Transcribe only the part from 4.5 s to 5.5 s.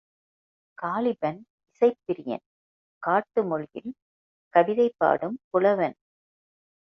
கவிதை பாடும்